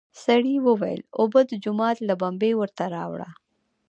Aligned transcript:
سړي 0.23 0.55
وويل: 0.65 1.01
اوبه 1.19 1.41
د 1.47 1.51
جومات 1.63 1.97
له 2.07 2.13
بمبې 2.21 2.51
ورته 2.59 2.83
راوړه! 2.95 3.29